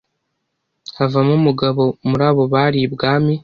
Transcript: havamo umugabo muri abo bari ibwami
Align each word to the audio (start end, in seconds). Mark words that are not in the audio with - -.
havamo 0.97 1.33
umugabo 1.39 1.83
muri 2.09 2.23
abo 2.29 2.43
bari 2.53 2.77
ibwami 2.87 3.35